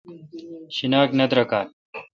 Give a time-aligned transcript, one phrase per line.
[0.75, 1.69] شیناک نہ درکالہ